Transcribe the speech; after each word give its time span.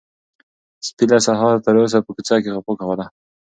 سپي 0.87 1.05
له 1.11 1.17
سهاره 1.25 1.59
تر 1.65 1.75
اوسه 1.81 1.99
په 2.05 2.11
کوڅه 2.15 2.35
کې 2.43 2.49
غپا 2.55 2.73
کوله. 2.79 3.05